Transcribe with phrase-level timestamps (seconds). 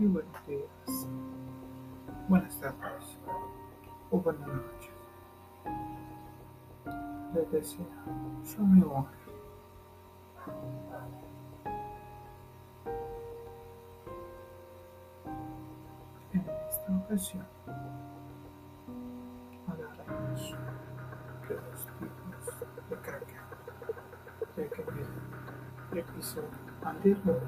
[0.00, 1.08] Buenos días,
[2.28, 3.18] buenas tardes
[4.12, 4.90] o buenas noches.
[7.34, 7.84] Les deseo
[8.44, 9.34] su amigo Ángel.
[16.32, 17.46] En esta ocasión
[19.66, 20.54] hablaremos
[21.48, 23.42] de los tipos de cracker,
[24.56, 24.88] ya que en
[25.90, 26.48] el episodio
[26.84, 27.42] anterior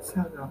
[0.00, 0.50] se habló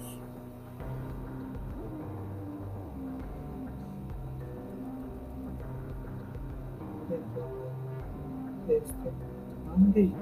[7.11, 7.43] Dentro
[8.67, 9.11] de este
[9.67, 10.17] mundo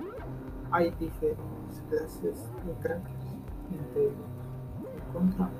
[0.71, 3.37] hay diferentes clases de crackers.
[3.71, 4.11] Entre
[5.07, 5.53] encontramos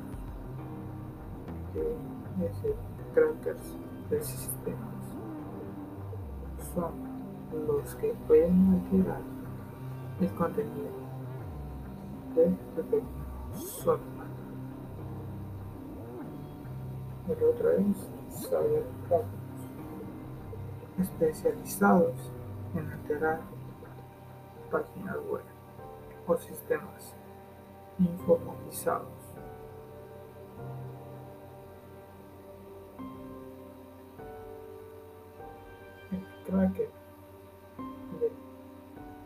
[1.71, 2.73] que es el
[3.13, 3.77] crackers
[4.09, 5.17] de sistemas.
[6.73, 6.93] Son
[7.67, 9.21] los que pueden alterar
[10.21, 10.89] el contenido
[12.35, 13.05] de pequeño
[13.53, 14.29] software.
[17.27, 19.48] El otro es cybercriminals,
[20.99, 22.31] especializados
[22.75, 23.41] en alterar
[24.71, 25.43] páginas web
[26.27, 27.15] o sistemas
[27.97, 29.07] informatizados.
[36.11, 36.89] El cracker
[38.19, 38.31] de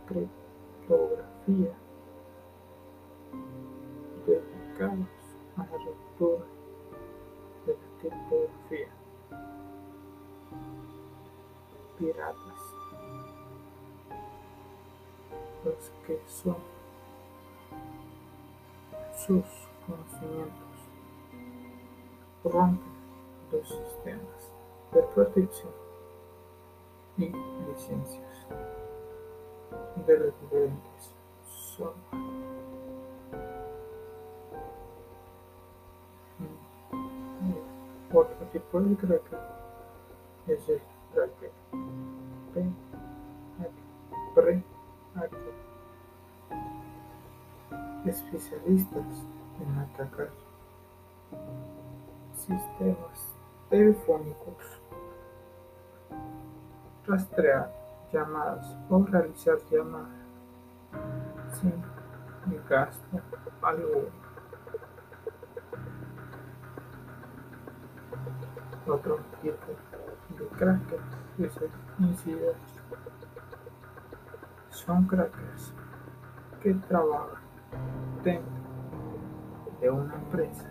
[0.07, 1.73] criptografía
[4.25, 5.07] dedicados
[5.57, 6.45] a la ruptura
[7.65, 8.89] de la criptografía.
[11.97, 12.73] Piratas
[15.63, 16.57] los que son
[19.15, 19.45] sus
[19.87, 20.63] conocimientos
[22.43, 22.93] rompen
[23.51, 24.51] los sistemas
[24.91, 25.71] de protección
[27.17, 27.31] y
[27.69, 28.47] licencias
[30.05, 31.15] de los diferentes
[31.47, 32.23] software.
[38.13, 39.39] Otro tipo de cracker
[40.47, 40.81] es el
[48.05, 49.25] especialistas
[49.59, 50.29] en atacar
[52.35, 53.33] sistemas
[53.69, 54.81] telefónicos,
[57.07, 57.71] rastrear
[58.11, 60.09] llamadas o realizar llamadas
[61.59, 61.83] sin
[62.69, 63.19] gasto
[63.61, 64.23] alguno.
[68.85, 70.99] Otro tipo de cracker
[71.39, 72.83] es el incidente
[74.73, 75.73] son crackers
[76.61, 77.41] que trabajan
[78.23, 78.51] dentro
[79.79, 80.67] de una empresa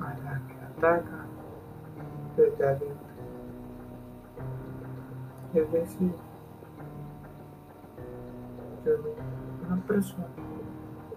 [0.00, 1.26] a la que atacan
[2.36, 3.08] desde adentro.
[5.54, 6.12] Es decir,
[8.84, 8.90] que
[9.66, 10.26] una persona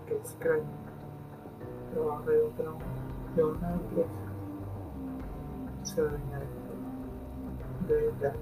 [0.06, 0.64] que es cracker
[1.94, 2.78] trabaja dentro
[3.36, 4.31] de una empresa
[5.94, 6.36] se desde
[8.26, 8.42] adentro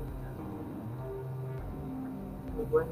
[2.56, 2.92] muy bueno.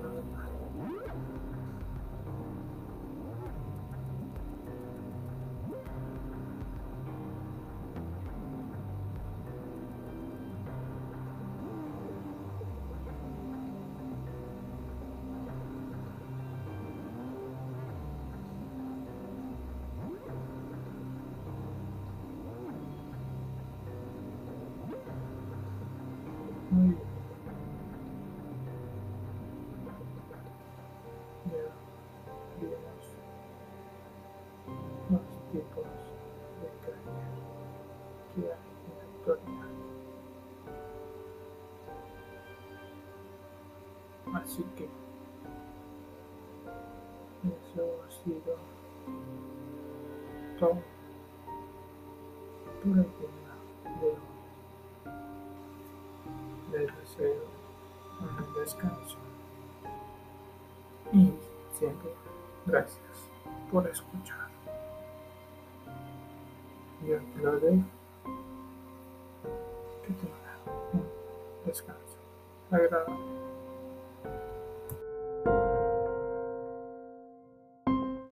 [44.48, 44.88] Así que
[47.44, 48.56] eso ha sido
[50.58, 50.82] todo
[52.82, 53.52] por el día
[54.00, 54.16] de hoy.
[56.72, 57.44] Les deseo
[58.22, 59.18] un descanso
[61.12, 61.34] y
[61.74, 62.12] siempre
[62.66, 63.30] gracias
[63.70, 64.48] por escuchar.
[67.06, 67.84] Y aquí lo dejo.
[70.06, 70.60] Que tengan
[70.94, 71.06] un
[71.66, 72.18] descanso
[72.72, 73.47] agradable.